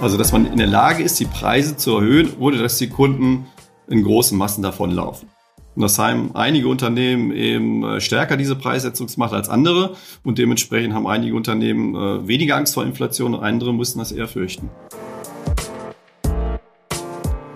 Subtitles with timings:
[0.00, 3.46] Also, dass man in der Lage ist, die Preise zu erhöhen, ohne dass die Kunden
[3.88, 5.28] in großen Massen davonlaufen.
[5.74, 11.08] Und das haben einige Unternehmen eben äh, stärker diese Preissetzungsmacht als andere und dementsprechend haben
[11.08, 14.70] einige Unternehmen äh, weniger Angst vor Inflation und andere müssen das eher fürchten.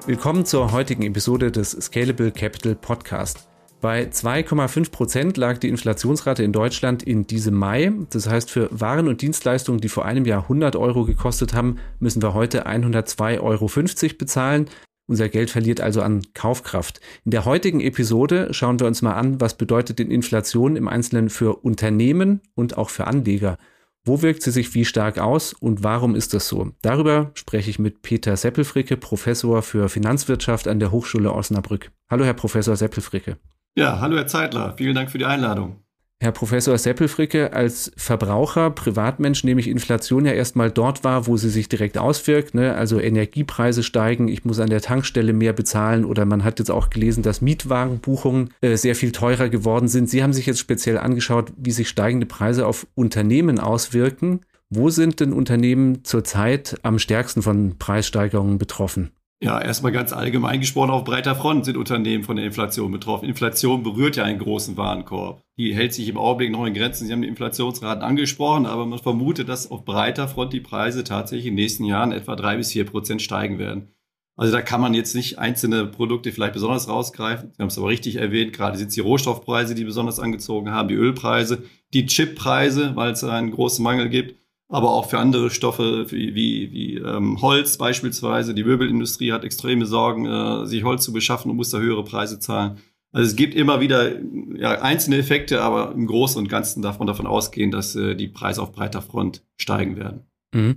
[0.07, 3.47] Willkommen zur heutigen Episode des Scalable Capital Podcast.
[3.83, 7.93] Bei 2,5 Prozent lag die Inflationsrate in Deutschland in diesem Mai.
[8.11, 12.23] Das heißt, für Waren und Dienstleistungen, die vor einem Jahr 100 Euro gekostet haben, müssen
[12.23, 13.69] wir heute 102,50 Euro
[14.17, 14.67] bezahlen.
[15.09, 17.01] Unser Geld verliert also an Kaufkraft.
[17.25, 21.29] In der heutigen Episode schauen wir uns mal an, was bedeutet denn Inflation im Einzelnen
[21.29, 23.59] für Unternehmen und auch für Anleger.
[24.05, 26.71] Wo wirkt sie sich wie stark aus und warum ist das so?
[26.83, 31.91] Darüber spreche ich mit Peter Seppelfricke, Professor für Finanzwirtschaft an der Hochschule Osnabrück.
[32.09, 33.39] Hallo, Herr Professor Seppelfricke.
[33.75, 35.77] Ja, hallo Herr Zeitler, vielen Dank für die Einladung.
[36.21, 41.49] Herr Professor Seppelfricke, als Verbraucher, Privatmensch nehme ich Inflation ja erstmal dort wahr, wo sie
[41.49, 42.55] sich direkt auswirkt.
[42.55, 42.75] Ne?
[42.75, 46.91] Also Energiepreise steigen, ich muss an der Tankstelle mehr bezahlen oder man hat jetzt auch
[46.91, 50.09] gelesen, dass Mietwagenbuchungen äh, sehr viel teurer geworden sind.
[50.09, 54.43] Sie haben sich jetzt speziell angeschaut, wie sich steigende Preise auf Unternehmen auswirken.
[54.69, 59.11] Wo sind denn Unternehmen zurzeit am stärksten von Preissteigerungen betroffen?
[59.43, 63.29] Ja, erstmal ganz allgemein gesprochen, auf breiter Front sind Unternehmen von der Inflation betroffen.
[63.29, 65.43] Inflation berührt ja einen großen Warenkorb.
[65.59, 67.09] Die hält sich im Augenblick noch in Grenzen.
[67.09, 71.47] Sie haben die Inflationsraten angesprochen, aber man vermutet, dass auf breiter Front die Preise tatsächlich
[71.47, 73.89] in den nächsten Jahren etwa drei bis vier Prozent steigen werden.
[74.37, 77.51] Also da kann man jetzt nicht einzelne Produkte vielleicht besonders rausgreifen.
[77.51, 80.87] Sie haben es aber richtig erwähnt, gerade sind es die Rohstoffpreise, die besonders angezogen haben,
[80.87, 84.42] die Ölpreise, die Chippreise, weil es einen großen Mangel gibt
[84.73, 88.55] aber auch für andere Stoffe wie, wie, wie ähm, Holz beispielsweise.
[88.55, 92.41] Die Möbelindustrie hat extreme Sorgen, äh, sich Holz zu beschaffen und muss da höhere Preise
[92.41, 92.79] zahlen.
[93.13, 94.13] Also es gibt immer wieder
[94.57, 98.29] ja, einzelne Effekte, aber im Großen und Ganzen darf man davon ausgehen, dass äh, die
[98.29, 100.23] Preise auf breiter Front steigen werden.
[100.55, 100.77] Mhm.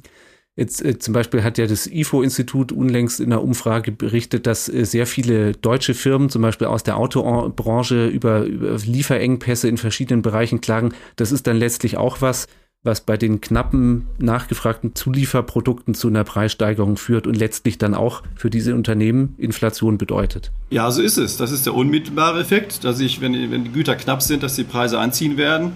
[0.57, 4.83] Jetzt äh, zum Beispiel hat ja das IFO-Institut unlängst in einer Umfrage berichtet, dass äh,
[4.83, 10.59] sehr viele deutsche Firmen, zum Beispiel aus der Autobranche, über, über Lieferengpässe in verschiedenen Bereichen
[10.59, 10.93] klagen.
[11.15, 12.47] Das ist dann letztlich auch was,
[12.85, 18.49] was bei den knappen nachgefragten Zulieferprodukten zu einer Preissteigerung führt und letztlich dann auch für
[18.49, 20.51] diese Unternehmen Inflation bedeutet.
[20.69, 21.37] Ja, so ist es.
[21.37, 24.63] Das ist der unmittelbare Effekt, dass ich, wenn, wenn die Güter knapp sind, dass die
[24.63, 25.73] Preise anziehen werden.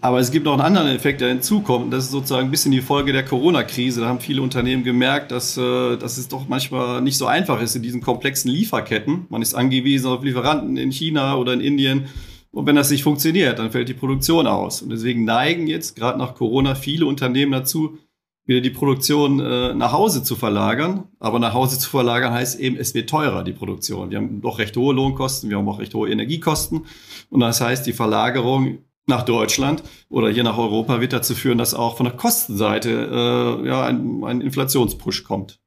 [0.00, 1.92] Aber es gibt noch einen anderen Effekt, der hinzukommt.
[1.92, 4.00] Das ist sozusagen ein bisschen die Folge der Corona-Krise.
[4.00, 7.76] Da haben viele Unternehmen gemerkt, dass, äh, dass es doch manchmal nicht so einfach ist
[7.76, 9.26] in diesen komplexen Lieferketten.
[9.28, 12.06] Man ist angewiesen auf Lieferanten in China oder in Indien
[12.52, 14.82] und wenn das nicht funktioniert, dann fällt die Produktion aus.
[14.82, 17.98] Und deswegen neigen jetzt gerade nach Corona viele Unternehmen dazu,
[18.44, 21.04] wieder die Produktion äh, nach Hause zu verlagern.
[21.18, 24.10] Aber nach Hause zu verlagern heißt eben, es wird teurer, die Produktion.
[24.10, 26.86] Wir haben doch recht hohe Lohnkosten, wir haben auch recht hohe Energiekosten.
[27.30, 31.72] Und das heißt, die Verlagerung nach Deutschland oder hier nach Europa wird dazu führen, dass
[31.72, 35.58] auch von der Kostenseite äh, ja, ein, ein Inflationspush kommt.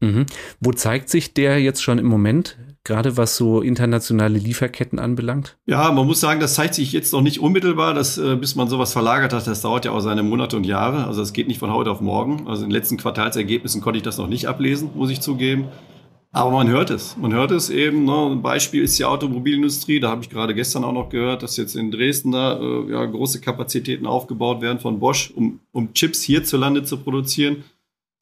[0.00, 0.24] Mhm.
[0.60, 2.56] Wo zeigt sich der jetzt schon im Moment?
[2.84, 5.58] Gerade was so internationale Lieferketten anbelangt?
[5.66, 8.68] Ja, man muss sagen, das zeigt sich jetzt noch nicht unmittelbar, dass, äh, bis man
[8.68, 9.46] sowas verlagert hat.
[9.46, 11.06] Das dauert ja auch seine Monate und Jahre.
[11.06, 12.46] Also es geht nicht von heute auf morgen.
[12.48, 15.68] Also in den letzten Quartalsergebnissen konnte ich das noch nicht ablesen, muss ich zugeben.
[16.32, 17.16] Aber man hört es.
[17.16, 18.04] Man hört es eben.
[18.04, 18.26] Ne?
[18.30, 19.98] Ein Beispiel ist die Automobilindustrie.
[19.98, 23.04] Da habe ich gerade gestern auch noch gehört, dass jetzt in Dresden da äh, ja,
[23.04, 27.64] große Kapazitäten aufgebaut werden von Bosch, um, um Chips hierzulande zu produzieren.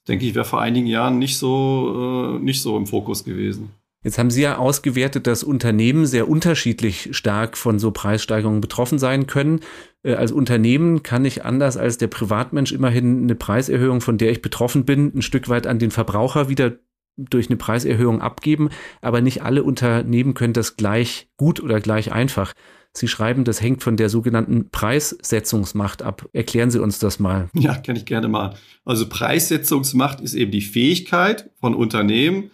[0.08, 3.70] Denke ich, wäre vor einigen Jahren nicht so, äh, nicht so im Fokus gewesen.
[4.08, 9.26] Jetzt haben Sie ja ausgewertet, dass Unternehmen sehr unterschiedlich stark von so Preissteigerungen betroffen sein
[9.26, 9.60] können.
[10.02, 14.40] Äh, als Unternehmen kann ich anders als der Privatmensch immerhin eine Preiserhöhung, von der ich
[14.40, 16.78] betroffen bin, ein Stück weit an den Verbraucher wieder
[17.18, 18.70] durch eine Preiserhöhung abgeben.
[19.02, 22.54] Aber nicht alle Unternehmen können das gleich gut oder gleich einfach.
[22.94, 26.26] Sie schreiben, das hängt von der sogenannten Preissetzungsmacht ab.
[26.32, 27.50] Erklären Sie uns das mal.
[27.52, 28.54] Ja, kann ich gerne mal.
[28.86, 32.50] Also Preissetzungsmacht ist eben die Fähigkeit von Unternehmen,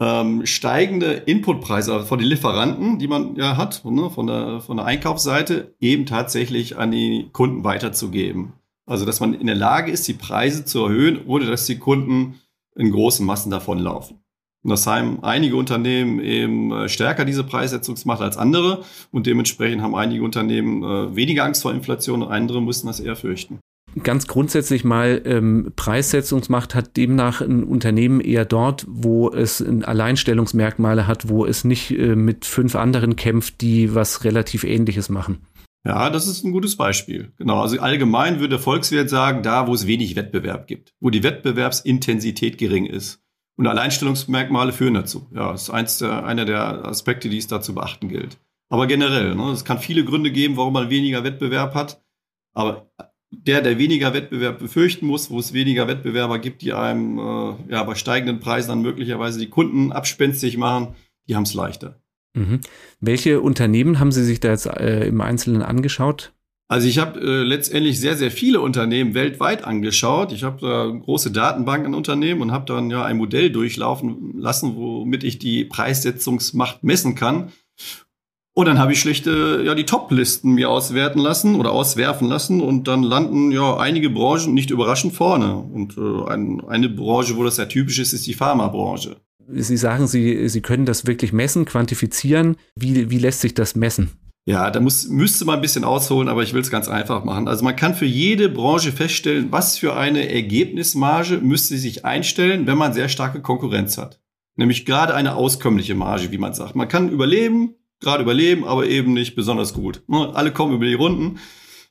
[0.00, 4.76] ähm, steigende Inputpreise also von den Lieferanten, die man ja hat, ne, von, der, von
[4.76, 8.54] der Einkaufsseite, eben tatsächlich an die Kunden weiterzugeben.
[8.86, 12.40] Also, dass man in der Lage ist, die Preise zu erhöhen, ohne dass die Kunden
[12.76, 14.18] in großen Massen davonlaufen.
[14.62, 18.82] Und das haben einige Unternehmen eben äh, stärker diese Preissetzungsmacht als andere
[19.12, 23.16] und dementsprechend haben einige Unternehmen äh, weniger Angst vor Inflation und andere müssen das eher
[23.16, 23.60] fürchten
[24.02, 31.06] ganz grundsätzlich mal ähm, Preissetzungsmacht hat demnach ein Unternehmen eher dort, wo es ein Alleinstellungsmerkmale
[31.06, 35.46] hat, wo es nicht äh, mit fünf anderen kämpft, die was relativ Ähnliches machen.
[35.86, 37.32] Ja, das ist ein gutes Beispiel.
[37.36, 37.60] Genau.
[37.60, 42.86] Also allgemein würde der sagen, da, wo es wenig Wettbewerb gibt, wo die Wettbewerbsintensität gering
[42.86, 43.20] ist.
[43.56, 45.28] Und Alleinstellungsmerkmale führen dazu.
[45.32, 48.38] Ja, das ist eins der, einer der Aspekte, die es da zu beachten gilt.
[48.68, 52.02] Aber generell, ne, es kann viele Gründe geben, warum man weniger Wettbewerb hat.
[52.52, 52.90] Aber
[53.42, 57.82] der, der weniger Wettbewerb befürchten muss, wo es weniger Wettbewerber gibt, die einem äh, ja,
[57.82, 60.94] bei steigenden Preisen dann möglicherweise die Kunden abspenstig machen,
[61.28, 62.00] die haben es leichter.
[62.34, 62.60] Mhm.
[63.00, 66.32] Welche Unternehmen haben Sie sich da jetzt äh, im Einzelnen angeschaut?
[66.66, 70.32] Also ich habe äh, letztendlich sehr, sehr viele Unternehmen weltweit angeschaut.
[70.32, 74.74] Ich habe da große Datenbanken an Unternehmen und habe dann ja ein Modell durchlaufen lassen,
[74.76, 77.52] womit ich die Preissetzungsmacht messen kann.
[78.56, 82.86] Und dann habe ich schlichte ja die Top-Listen mir auswerten lassen oder auswerfen lassen und
[82.86, 85.56] dann landen ja einige Branchen nicht überraschend vorne.
[85.56, 89.16] Und äh, ein, eine Branche, wo das ja typisch ist, ist die Pharmabranche.
[89.48, 92.56] Sie sagen, Sie, Sie können das wirklich messen, quantifizieren.
[92.76, 94.12] Wie, wie lässt sich das messen?
[94.46, 97.48] Ja, da muss, müsste man ein bisschen ausholen, aber ich will es ganz einfach machen.
[97.48, 102.78] Also man kann für jede Branche feststellen, was für eine Ergebnismarge müsste sich einstellen, wenn
[102.78, 104.20] man sehr starke Konkurrenz hat.
[104.56, 106.76] Nämlich gerade eine auskömmliche Marge, wie man sagt.
[106.76, 107.74] Man kann überleben,
[108.04, 110.02] gerade überleben, aber eben nicht besonders gut.
[110.06, 111.40] Ne, alle kommen über die Runden,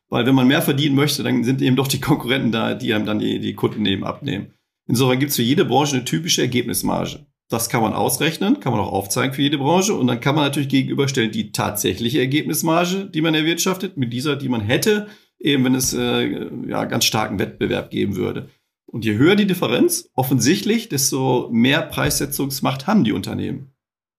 [0.10, 3.06] weil wenn man mehr verdienen möchte, dann sind eben doch die Konkurrenten da, die einem
[3.06, 4.54] dann die, die Kunden eben abnehmen.
[4.88, 7.26] Insofern gibt es für jede Branche eine typische Ergebnismarge.
[7.50, 10.46] Das kann man ausrechnen, kann man auch aufzeigen für jede Branche und dann kann man
[10.46, 15.08] natürlich gegenüberstellen die tatsächliche Ergebnismarge, die man erwirtschaftet, mit dieser, die man hätte,
[15.40, 18.50] eben wenn es äh, ja ganz starken Wettbewerb geben würde.
[18.86, 23.73] Und je höher die Differenz, offensichtlich, desto mehr Preissetzungsmacht haben die Unternehmen.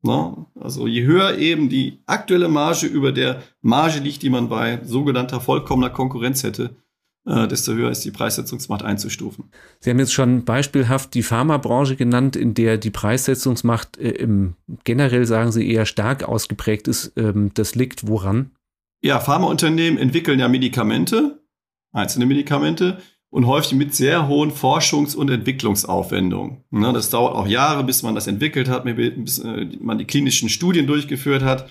[0.05, 0.47] Ne?
[0.61, 5.41] Also je höher eben die aktuelle Marge über der Marge liegt, die man bei sogenannter
[5.41, 6.77] vollkommener Konkurrenz hätte,
[7.27, 9.45] äh, desto höher ist die Preissetzungsmacht einzustufen.
[9.81, 15.25] Sie haben jetzt schon beispielhaft die Pharmabranche genannt, in der die Preissetzungsmacht äh, im, generell,
[15.25, 17.13] sagen Sie, eher stark ausgeprägt ist.
[17.17, 18.51] Ähm, das liegt woran?
[19.03, 21.43] Ja, Pharmaunternehmen entwickeln ja Medikamente,
[21.93, 22.99] einzelne Medikamente,
[23.35, 26.59] und häufig mit sehr hohen Forschungs- und Entwicklungsaufwendungen.
[26.71, 30.49] Ne, das dauert auch Jahre, bis man das entwickelt hat, bis äh, man die klinischen
[30.49, 31.69] Studien durchgeführt hat.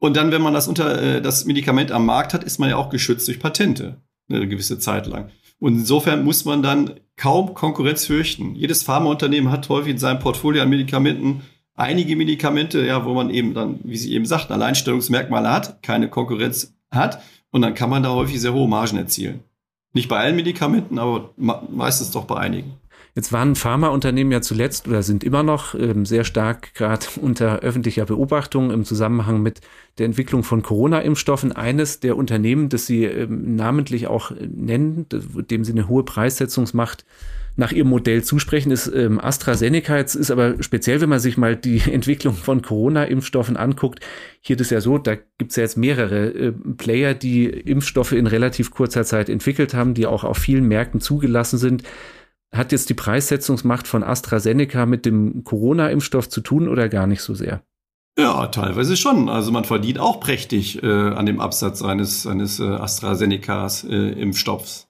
[0.00, 2.76] Und dann, wenn man das unter äh, das Medikament am Markt hat, ist man ja
[2.76, 5.30] auch geschützt durch Patente eine gewisse Zeit lang.
[5.60, 8.54] Und insofern muss man dann kaum Konkurrenz fürchten.
[8.54, 11.40] Jedes Pharmaunternehmen hat häufig in seinem Portfolio an Medikamenten
[11.74, 16.74] einige Medikamente, ja, wo man eben dann, wie Sie eben sagten, Alleinstellungsmerkmale hat, keine Konkurrenz
[16.90, 17.22] hat.
[17.50, 19.42] Und dann kann man da häufig sehr hohe Margen erzielen.
[19.92, 22.74] Nicht bei allen Medikamenten, aber meistens doch bei einigen.
[23.16, 28.06] Jetzt waren Pharmaunternehmen ja zuletzt oder sind immer noch ähm, sehr stark gerade unter öffentlicher
[28.06, 29.60] Beobachtung im Zusammenhang mit
[29.98, 31.52] der Entwicklung von Corona-Impfstoffen.
[31.52, 37.04] Eines der Unternehmen, das Sie ähm, namentlich auch äh, nennen, dem Sie eine hohe Preissetzungsmacht
[37.56, 39.96] nach ihrem Modell zusprechen, ist ähm, AstraZeneca.
[39.96, 44.00] Jetzt ist aber speziell, wenn man sich mal die Entwicklung von Corona-Impfstoffen anguckt,
[44.40, 48.26] hier ist ja so, da gibt es ja jetzt mehrere äh, Player, die Impfstoffe in
[48.26, 51.82] relativ kurzer Zeit entwickelt haben, die auch auf vielen Märkten zugelassen sind.
[52.52, 57.34] Hat jetzt die Preissetzungsmacht von AstraZeneca mit dem Corona-Impfstoff zu tun oder gar nicht so
[57.34, 57.62] sehr?
[58.18, 59.28] Ja, teilweise schon.
[59.28, 64.89] Also man verdient auch prächtig äh, an dem Absatz eines, eines äh, AstraZeneca-Impfstoffs.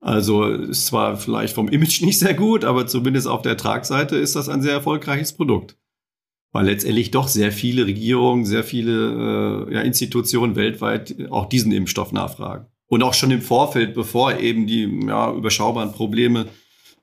[0.00, 4.36] Also ist zwar vielleicht vom Image nicht sehr gut, aber zumindest auf der Tragseite ist
[4.36, 5.76] das ein sehr erfolgreiches Produkt.
[6.52, 12.12] Weil letztendlich doch sehr viele Regierungen, sehr viele äh, ja, Institutionen weltweit auch diesen Impfstoff
[12.12, 12.66] nachfragen.
[12.88, 16.46] Und auch schon im Vorfeld, bevor eben die ja, überschaubaren Probleme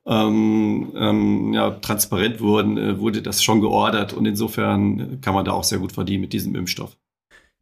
[0.05, 4.11] ähm, ähm, ja, transparent wurden, äh, wurde das schon geordert.
[4.11, 6.97] Und insofern kann man da auch sehr gut verdienen mit diesem Impfstoff.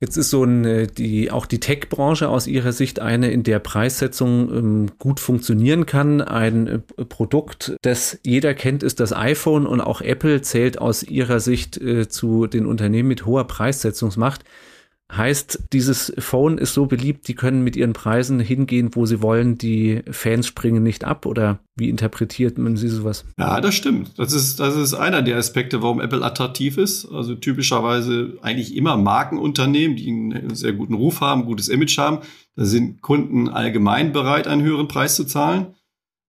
[0.02, 4.54] Jetzt ist so ein, die, auch die Tech-Branche aus Ihrer Sicht eine, in der Preissetzung
[4.54, 6.22] ähm, gut funktionieren kann.
[6.22, 11.40] Ein äh, Produkt, das jeder kennt, ist das iPhone und auch Apple zählt aus Ihrer
[11.40, 14.44] Sicht äh, zu den Unternehmen mit hoher Preissetzungsmacht.
[15.12, 19.56] Heißt, dieses Phone ist so beliebt, die können mit ihren Preisen hingehen, wo sie wollen,
[19.56, 23.24] die Fans springen nicht ab oder wie interpretiert man sie sowas?
[23.38, 24.18] Ja, das stimmt.
[24.18, 27.06] Das ist, das ist einer der Aspekte, warum Apple attraktiv ist.
[27.06, 32.20] Also typischerweise eigentlich immer Markenunternehmen, die einen sehr guten Ruf haben, gutes Image haben.
[32.56, 35.76] Da sind Kunden allgemein bereit, einen höheren Preis zu zahlen.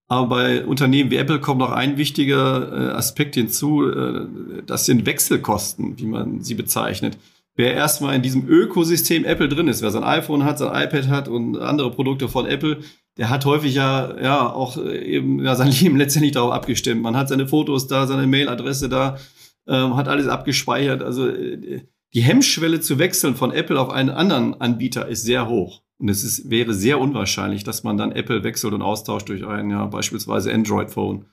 [0.07, 4.27] Aber bei Unternehmen wie Apple kommt noch ein wichtiger äh, Aspekt hinzu, äh,
[4.67, 7.17] das sind Wechselkosten, wie man sie bezeichnet
[7.57, 11.29] wer erstmal in diesem Ökosystem Apple drin ist, wer sein iPhone hat, sein iPad hat
[11.29, 12.79] und andere Produkte von Apple,
[13.17, 17.03] der hat häufig ja, ja auch äh, eben ja, sein Leben letztendlich darauf abgestimmt.
[17.03, 19.19] Man hat seine Fotos da, seine Mailadresse da,
[19.67, 21.03] ähm, hat alles abgespeichert.
[21.03, 21.83] Also äh,
[22.15, 25.83] die Hemmschwelle zu wechseln von Apple auf einen anderen Anbieter ist sehr hoch.
[25.99, 29.71] Und es ist, wäre sehr unwahrscheinlich, dass man dann Apple wechselt und austauscht durch ein
[29.71, 31.25] ja beispielsweise Android-Phone.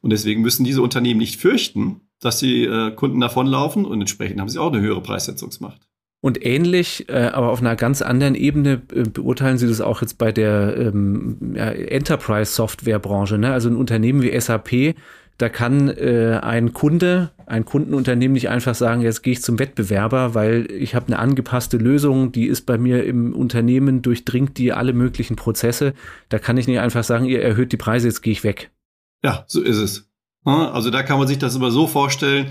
[0.00, 4.48] Und deswegen müssen diese Unternehmen nicht fürchten, dass die äh, Kunden davonlaufen und entsprechend haben
[4.48, 5.88] sie auch eine höhere Preissetzungsmacht.
[6.20, 10.18] Und ähnlich, äh, aber auf einer ganz anderen Ebene äh, beurteilen Sie das auch jetzt
[10.18, 13.38] bei der ähm, ja, Enterprise-Software-Branche.
[13.38, 13.52] Ne?
[13.52, 14.96] Also ein Unternehmen wie SAP,
[15.38, 20.34] da kann äh, ein Kunde, ein Kundenunternehmen nicht einfach sagen, jetzt gehe ich zum Wettbewerber,
[20.34, 24.92] weil ich habe eine angepasste Lösung, die ist bei mir im Unternehmen, durchdringt die alle
[24.92, 25.94] möglichen Prozesse.
[26.28, 28.72] Da kann ich nicht einfach sagen, ihr erhöht die Preise, jetzt gehe ich weg.
[29.22, 30.07] Ja, so ist es.
[30.44, 32.50] Also da kann man sich das immer so vorstellen,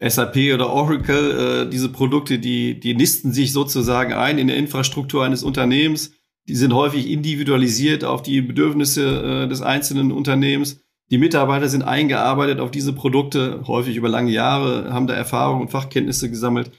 [0.00, 5.24] SAP oder Oracle, äh, diese Produkte, die, die nisten sich sozusagen ein in der Infrastruktur
[5.24, 6.12] eines Unternehmens.
[6.48, 10.80] Die sind häufig individualisiert auf die Bedürfnisse äh, des einzelnen Unternehmens.
[11.10, 15.70] Die Mitarbeiter sind eingearbeitet auf diese Produkte, häufig über lange Jahre, haben da Erfahrung und
[15.70, 16.72] Fachkenntnisse gesammelt.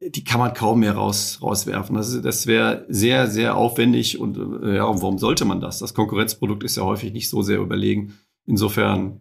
[0.00, 1.96] Die kann man kaum mehr raus, rauswerfen.
[1.96, 5.78] Das, das wäre sehr, sehr aufwendig und äh, ja, warum sollte man das?
[5.78, 8.14] Das Konkurrenzprodukt ist ja häufig nicht so sehr überlegen.
[8.46, 9.20] Insofern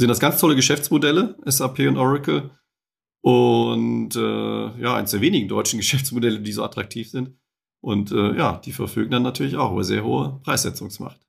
[0.00, 2.50] sind das ganz tolle Geschäftsmodelle, SAP und Oracle.
[3.22, 7.36] Und äh, ja, eines der wenigen deutschen Geschäftsmodelle, die so attraktiv sind.
[7.82, 11.20] Und äh, ja, die verfügen dann natürlich auch über sehr hohe Preissetzungsmacht.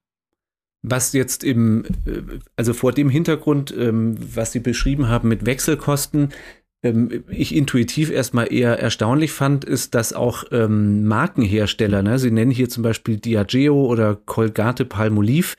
[0.83, 6.29] Was jetzt im, äh, also vor dem Hintergrund, ähm, was Sie beschrieben haben mit Wechselkosten,
[6.81, 12.51] ähm, ich intuitiv erstmal eher erstaunlich fand, ist, dass auch ähm, Markenhersteller, ne, Sie nennen
[12.51, 15.55] hier zum Beispiel Diageo oder Colgate Palmolive,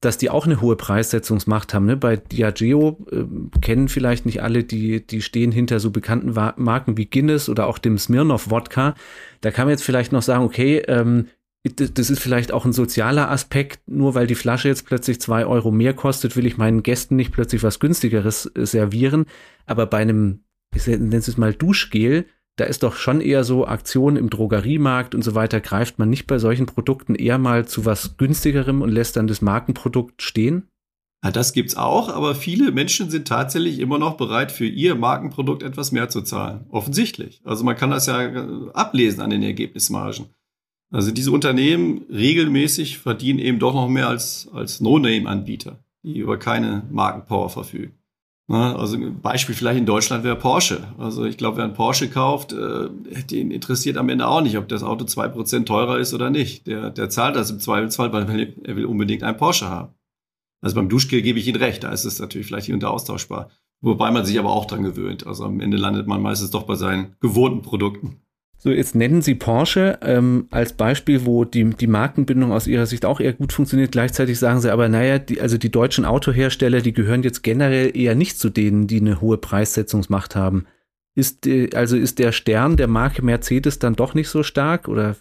[0.00, 1.86] dass die auch eine hohe Preissetzungsmacht haben.
[1.86, 1.96] Ne?
[1.96, 3.24] Bei Diageo äh,
[3.60, 7.78] kennen vielleicht nicht alle, die, die stehen hinter so bekannten Marken wie Guinness oder auch
[7.78, 8.94] dem Smirnoff Wodka.
[9.40, 11.26] Da kann man jetzt vielleicht noch sagen, okay, ähm,
[11.64, 13.80] das ist vielleicht auch ein sozialer Aspekt.
[13.88, 17.32] Nur weil die Flasche jetzt plötzlich zwei Euro mehr kostet, will ich meinen Gästen nicht
[17.32, 19.26] plötzlich was günstigeres äh, servieren.
[19.66, 22.26] Aber bei einem, ich nenne es mal Duschgel,
[22.58, 26.26] da ist doch schon eher so Aktionen im Drogeriemarkt und so weiter, greift man nicht
[26.26, 30.68] bei solchen Produkten eher mal zu was günstigerem und lässt dann das Markenprodukt stehen?
[31.22, 35.62] Ja, das gibt's auch, aber viele Menschen sind tatsächlich immer noch bereit, für ihr Markenprodukt
[35.62, 36.66] etwas mehr zu zahlen.
[36.68, 37.40] Offensichtlich.
[37.44, 40.26] Also man kann das ja äh, ablesen an den Ergebnismargen.
[40.90, 46.86] Also diese Unternehmen regelmäßig verdienen eben doch noch mehr als, als No-Name-Anbieter, die über keine
[46.90, 47.97] Markenpower verfügen.
[48.48, 48.76] Ne?
[48.76, 50.88] Also ein Beispiel vielleicht in Deutschland wäre Porsche.
[50.98, 52.88] Also ich glaube, wer einen Porsche kauft, äh,
[53.30, 56.66] den interessiert am Ende auch nicht, ob das Auto zwei Prozent teurer ist oder nicht.
[56.66, 59.94] Der, der zahlt das im Zweifelsfall, weil er will unbedingt einen Porsche haben.
[60.60, 63.50] Also beim Duschgel gebe ich Ihnen recht, da ist es natürlich vielleicht hier und austauschbar.
[63.80, 65.26] Wobei man sich aber auch dran gewöhnt.
[65.26, 68.22] Also am Ende landet man meistens doch bei seinen gewohnten Produkten.
[68.60, 73.04] So, jetzt nennen Sie Porsche ähm, als Beispiel, wo die, die Markenbindung aus Ihrer Sicht
[73.04, 73.92] auch eher gut funktioniert.
[73.92, 78.16] Gleichzeitig sagen Sie aber, naja, die, also die deutschen Autohersteller, die gehören jetzt generell eher
[78.16, 80.66] nicht zu denen, die eine hohe Preissetzungsmacht haben.
[81.14, 85.14] Ist, äh, also ist der Stern der Marke Mercedes dann doch nicht so stark oder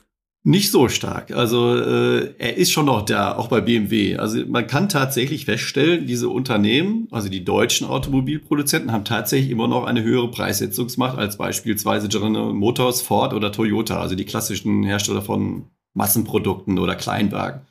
[0.44, 1.32] nicht so stark.
[1.32, 4.18] Also äh, er ist schon noch da, auch bei BMW.
[4.18, 9.86] Also man kann tatsächlich feststellen, diese Unternehmen, also die deutschen Automobilproduzenten, haben tatsächlich immer noch
[9.86, 15.66] eine höhere Preissetzungsmacht als beispielsweise General Motors, Ford oder Toyota, also die klassischen Hersteller von
[15.94, 17.62] Massenprodukten oder Kleinwagen.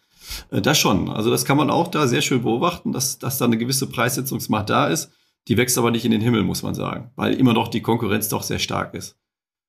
[0.50, 1.08] Äh, das schon.
[1.08, 4.68] Also das kann man auch da sehr schön beobachten, dass, dass da eine gewisse Preissetzungsmacht
[4.68, 5.10] da ist.
[5.48, 8.28] Die wächst aber nicht in den Himmel, muss man sagen, weil immer noch die Konkurrenz
[8.28, 9.16] doch sehr stark ist.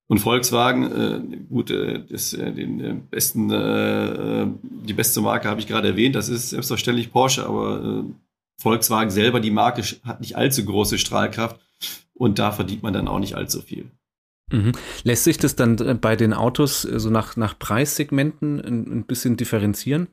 [0.10, 5.50] Und Volkswagen, äh, gut, äh, das, äh, den äh, besten, äh, äh, die beste Marke
[5.50, 8.14] habe ich gerade erwähnt, das ist selbstverständlich Porsche, aber äh,
[8.62, 11.60] Volkswagen selber, die Marke hat nicht allzu große Strahlkraft
[12.14, 13.92] und da verdient man dann auch nicht allzu viel.
[14.52, 14.72] Mhm.
[15.04, 19.36] Lässt sich das dann äh, bei den Autos so nach, nach Preissegmenten ein, ein bisschen
[19.36, 20.08] differenzieren?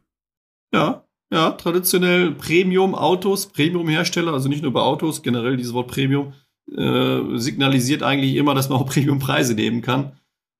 [0.74, 6.32] Ja, ja, traditionell Premium-Autos, Premium-Hersteller, also nicht nur bei Autos, generell dieses Wort Premium,
[6.70, 10.12] äh, signalisiert eigentlich immer, dass man auch Premiumpreise nehmen kann.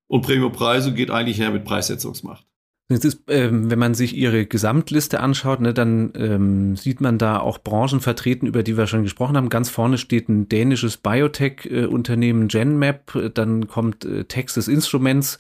[0.07, 2.47] Und Premiumpreise geht eigentlich her mit Preissetzungsmacht.
[2.91, 7.57] Ist, ähm, wenn man sich ihre Gesamtliste anschaut, ne, dann ähm, sieht man da auch
[7.59, 9.49] Branchen vertreten, über die wir schon gesprochen haben.
[9.49, 15.39] Ganz vorne steht ein dänisches Biotech-Unternehmen Genmap, dann kommt äh, Texas Instruments,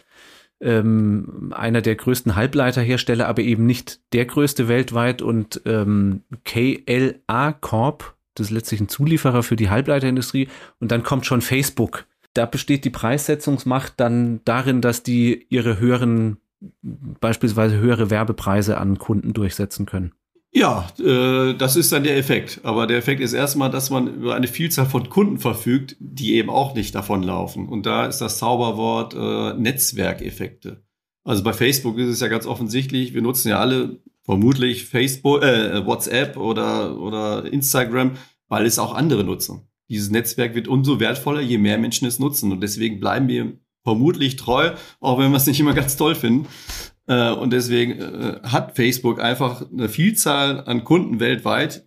[0.60, 8.16] ähm, einer der größten Halbleiterhersteller, aber eben nicht der größte weltweit und ähm, KLA Corp
[8.34, 10.48] das ist letztlich ein Zulieferer für die Halbleiterindustrie.
[10.80, 12.06] Und dann kommt schon Facebook.
[12.34, 16.38] Da besteht die Preissetzungsmacht dann darin, dass die ihre höheren,
[16.80, 20.12] beispielsweise höhere Werbepreise an Kunden durchsetzen können.
[20.56, 22.60] Ja, äh, das ist dann der Effekt.
[22.62, 26.50] Aber der Effekt ist erstmal, dass man über eine Vielzahl von Kunden verfügt, die eben
[26.50, 27.68] auch nicht davonlaufen.
[27.68, 30.84] Und da ist das Zauberwort äh, Netzwerkeffekte.
[31.24, 35.84] Also bei Facebook ist es ja ganz offensichtlich, wir nutzen ja alle vermutlich Facebook, äh,
[35.86, 38.12] WhatsApp oder, oder Instagram,
[38.48, 39.68] weil es auch andere nutzen.
[39.88, 42.50] Dieses Netzwerk wird umso wertvoller, je mehr Menschen es nutzen.
[42.52, 46.48] Und deswegen bleiben wir vermutlich treu, auch wenn wir es nicht immer ganz toll finden.
[47.06, 51.86] Äh, und deswegen äh, hat Facebook einfach eine Vielzahl an Kunden weltweit,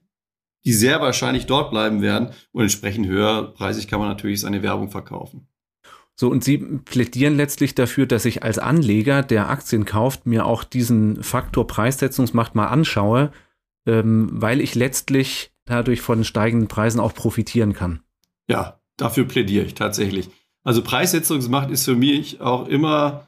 [0.63, 2.29] die sehr wahrscheinlich dort bleiben werden.
[2.51, 5.47] Und entsprechend höherpreisig kann man natürlich seine Werbung verkaufen.
[6.19, 10.63] So, und Sie plädieren letztlich dafür, dass ich als Anleger, der Aktien kauft, mir auch
[10.63, 13.31] diesen Faktor Preissetzungsmacht mal anschaue,
[13.85, 18.01] ähm, weil ich letztlich dadurch von steigenden Preisen auch profitieren kann.
[18.49, 20.29] Ja, dafür plädiere ich tatsächlich.
[20.63, 23.27] Also Preissetzungsmacht ist für mich auch immer,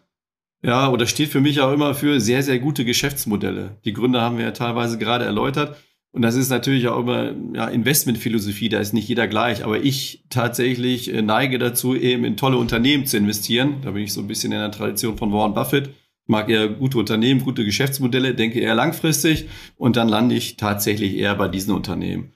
[0.63, 3.77] ja, oder steht für mich auch immer für sehr, sehr gute Geschäftsmodelle.
[3.85, 5.77] Die Gründe haben wir ja teilweise gerade erläutert.
[6.11, 9.63] Und das ist natürlich auch immer ja, Investmentphilosophie, da ist nicht jeder gleich.
[9.63, 13.77] Aber ich tatsächlich äh, neige dazu, eben in tolle Unternehmen zu investieren.
[13.83, 15.89] Da bin ich so ein bisschen in der Tradition von Warren Buffett.
[15.89, 19.47] Ich mag eher gute Unternehmen, gute Geschäftsmodelle, denke eher langfristig
[19.77, 22.33] und dann lande ich tatsächlich eher bei diesen Unternehmen.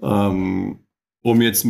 [0.00, 0.78] Ähm,
[1.22, 1.66] um jetzt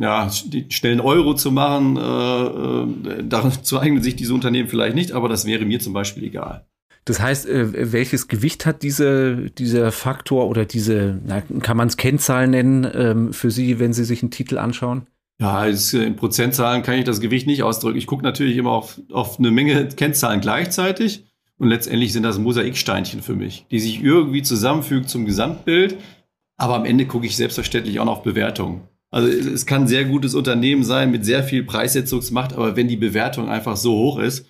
[0.00, 5.12] ja, die schnellen Euro zu machen, äh, äh, dazu eignen sich diese Unternehmen vielleicht nicht,
[5.12, 6.66] aber das wäre mir zum Beispiel egal.
[7.08, 11.96] Das heißt, äh, welches Gewicht hat diese, dieser Faktor oder diese, na, kann man es
[11.96, 15.06] Kennzahl nennen ähm, für Sie, wenn Sie sich einen Titel anschauen?
[15.40, 17.96] Ja, ist, in Prozentzahlen kann ich das Gewicht nicht ausdrücken.
[17.96, 21.24] Ich gucke natürlich immer auf, auf eine Menge Kennzahlen gleichzeitig
[21.56, 25.96] und letztendlich sind das Mosaiksteinchen für mich, die sich irgendwie zusammenfügen zum Gesamtbild.
[26.58, 28.82] Aber am Ende gucke ich selbstverständlich auch noch auf Bewertungen.
[29.10, 32.96] Also es kann ein sehr gutes Unternehmen sein mit sehr viel Preissetzungsmacht, aber wenn die
[32.96, 34.44] Bewertung einfach so hoch ist,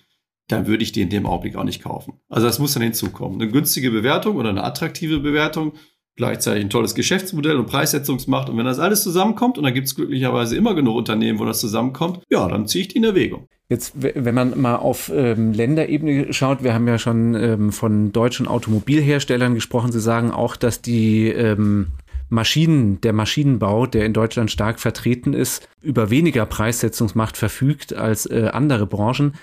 [0.49, 2.15] dann würde ich die in dem Augenblick auch nicht kaufen.
[2.27, 3.39] Also das muss dann hinzukommen.
[3.39, 5.73] Eine günstige Bewertung oder eine attraktive Bewertung,
[6.15, 8.49] gleichzeitig ein tolles Geschäftsmodell und Preissetzungsmacht.
[8.49, 11.59] Und wenn das alles zusammenkommt, und da gibt es glücklicherweise immer genug Unternehmen, wo das
[11.59, 13.47] zusammenkommt, ja, dann ziehe ich die in Erwägung.
[13.69, 18.47] Jetzt, wenn man mal auf ähm, Länderebene schaut, wir haben ja schon ähm, von deutschen
[18.47, 19.91] Automobilherstellern gesprochen.
[19.91, 21.89] Sie sagen auch, dass die ähm,
[22.29, 28.49] Maschinen, der Maschinenbau, der in Deutschland stark vertreten ist, über weniger Preissetzungsmacht verfügt als äh,
[28.51, 29.33] andere Branchen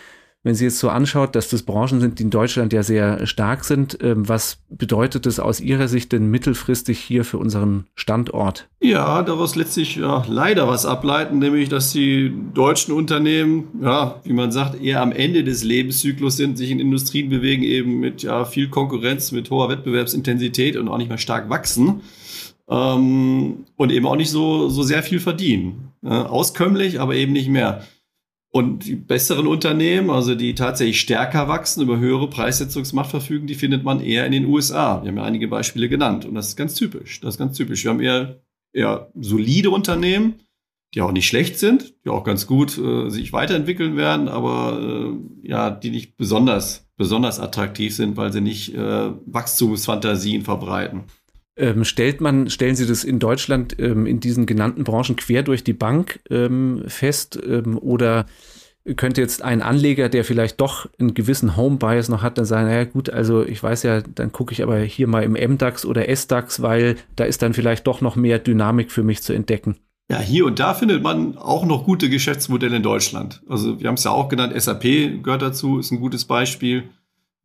[0.47, 3.65] wenn Sie jetzt so anschaut, dass das Branchen sind, die in Deutschland ja sehr stark
[3.65, 8.69] sind, ähm, was bedeutet das aus Ihrer Sicht denn mittelfristig hier für unseren Standort?
[8.81, 14.53] Ja, daraus letztlich ja, leider was ableiten, nämlich dass die deutschen Unternehmen, ja, wie man
[14.53, 18.69] sagt, eher am Ende des Lebenszyklus sind, sich in Industrien bewegen, eben mit ja, viel
[18.69, 22.03] Konkurrenz, mit hoher Wettbewerbsintensität und auch nicht mehr stark wachsen.
[22.71, 25.93] Ähm, und eben auch nicht so, so sehr viel verdienen.
[26.05, 27.83] Äh, auskömmlich, aber eben nicht mehr.
[28.57, 33.85] Und die besseren Unternehmen, also die tatsächlich stärker wachsen, über höhere Preissetzungsmacht verfügen, die findet
[33.85, 35.03] man eher in den USA.
[35.03, 36.25] Wir haben ja einige Beispiele genannt.
[36.25, 37.21] Und das ist ganz typisch.
[37.21, 37.85] Das ist ganz typisch.
[37.85, 38.41] Wir haben eher,
[38.73, 40.37] eher solide Unternehmen,
[40.95, 45.47] die auch nicht schlecht sind, die auch ganz gut äh, sich weiterentwickeln werden, aber äh,
[45.47, 51.05] ja, die nicht besonders, besonders attraktiv sind, weil sie nicht äh, Wachstumsfantasien verbreiten.
[51.57, 55.65] Ähm, stellt man, stellen Sie das in Deutschland ähm, in diesen genannten Branchen quer durch
[55.65, 58.27] die Bank ähm, fest ähm, oder
[58.95, 62.85] könnte jetzt ein Anleger, der vielleicht doch einen gewissen Home-Bias noch hat, dann sagen, naja
[62.85, 66.63] gut, also ich weiß ja, dann gucke ich aber hier mal im MDAX oder SDAX,
[66.63, 69.77] weil da ist dann vielleicht doch noch mehr Dynamik für mich zu entdecken.
[70.09, 73.43] Ja, hier und da findet man auch noch gute Geschäftsmodelle in Deutschland.
[73.49, 74.83] Also wir haben es ja auch genannt, SAP
[75.23, 76.85] gehört dazu, ist ein gutes Beispiel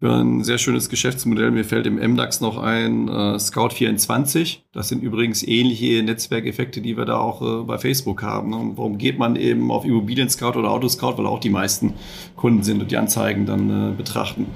[0.02, 1.52] für ein sehr schönes Geschäftsmodell.
[1.52, 4.64] Mir fällt im MDAX noch ein äh, Scout 24.
[4.74, 8.50] Das sind übrigens ähnliche Netzwerkeffekte, die wir da auch äh, bei Facebook haben.
[8.50, 8.72] Ne?
[8.78, 11.20] Warum geht man eben auf Immobilien Scout oder Autoscout?
[11.20, 11.94] Weil auch die meisten
[12.36, 14.48] Kunden sind und die Anzeigen dann äh, betrachten.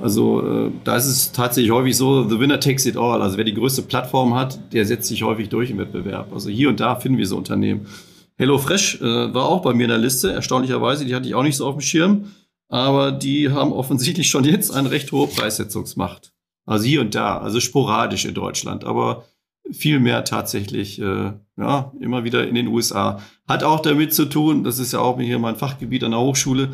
[0.00, 3.20] Also äh, da ist es tatsächlich häufig so, the winner takes it all.
[3.20, 6.32] Also wer die größte Plattform hat, der setzt sich häufig durch im Wettbewerb.
[6.32, 7.88] Also hier und da finden wir so Unternehmen.
[8.36, 11.56] HelloFresh äh, war auch bei mir in der Liste, erstaunlicherweise, die hatte ich auch nicht
[11.56, 12.26] so auf dem Schirm
[12.68, 16.32] aber die haben offensichtlich schon jetzt eine recht hohe Preissetzungsmacht.
[16.66, 19.24] Also hier und da, also sporadisch in Deutschland, aber
[19.70, 23.20] viel mehr tatsächlich, äh, ja, immer wieder in den USA.
[23.48, 26.70] Hat auch damit zu tun, das ist ja auch hier mein Fachgebiet an der Hochschule,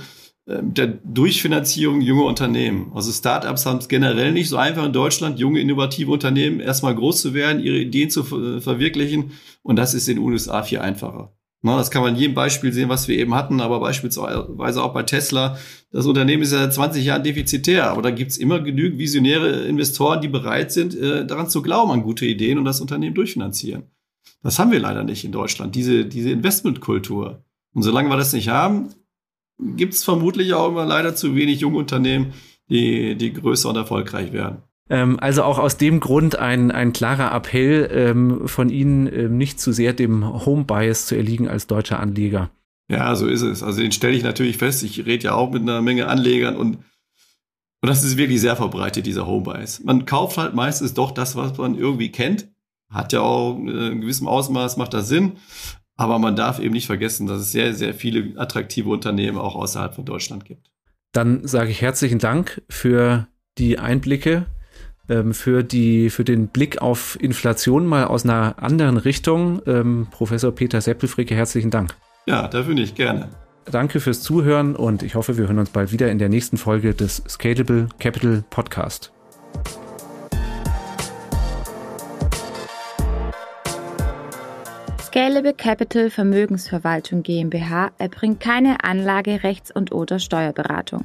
[0.47, 2.93] äh, der Durchfinanzierung junger Unternehmen.
[2.95, 7.21] Also Startups haben es generell nicht so einfach in Deutschland, junge, innovative Unternehmen erstmal groß
[7.23, 9.33] zu werden, ihre Ideen zu verwirklichen.
[9.63, 11.33] Und das ist in den USA viel einfacher.
[11.63, 14.95] Na, das kann man in jedem Beispiel sehen, was wir eben hatten, aber beispielsweise auch
[14.95, 15.59] bei Tesla.
[15.91, 20.23] Das Unternehmen ist ja seit 20 Jahren defizitär, aber da gibt's immer genügend visionäre Investoren,
[20.23, 23.83] die bereit sind, äh, daran zu glauben, an gute Ideen und das Unternehmen durchfinanzieren.
[24.43, 27.45] Das haben wir leider nicht in Deutschland, diese, diese Investmentkultur.
[27.75, 28.95] Und solange wir das nicht haben,
[29.59, 32.33] gibt's vermutlich auch immer leider zu wenig junge Unternehmen,
[32.71, 34.63] die, die größer und erfolgreich werden.
[34.91, 39.61] Ähm, also auch aus dem Grund ein, ein klarer Appell ähm, von Ihnen, ähm, nicht
[39.61, 42.51] zu sehr dem Home-Bias zu erliegen als deutscher Anleger.
[42.89, 43.63] Ja, so ist es.
[43.63, 44.83] Also den stelle ich natürlich fest.
[44.83, 49.07] Ich rede ja auch mit einer Menge Anlegern und, und das ist wirklich sehr verbreitet,
[49.07, 49.85] dieser Home-Bias.
[49.85, 52.49] Man kauft halt meistens doch das, was man irgendwie kennt.
[52.91, 55.35] Hat ja auch äh, in gewissem Ausmaß, macht das Sinn.
[55.97, 59.95] Aber man darf eben nicht vergessen, dass es sehr, sehr viele attraktive Unternehmen auch außerhalb
[59.95, 60.73] von Deutschland gibt.
[61.13, 64.47] Dann sage ich herzlichen Dank für die Einblicke
[65.11, 69.61] ähm, für, die, für den Blick auf Inflation mal aus einer anderen Richtung.
[69.67, 71.95] Ähm, Professor Peter Seppelfricke, herzlichen Dank.
[72.27, 73.29] Ja, dafür nicht, gerne.
[73.67, 76.95] Danke fürs Zuhören und ich hoffe, wir hören uns bald wieder in der nächsten Folge
[76.95, 79.13] des Scalable Capital Podcast.
[85.03, 91.05] Scalable Capital Vermögensverwaltung GmbH erbringt keine Anlage-, Rechts- und oder Steuerberatung.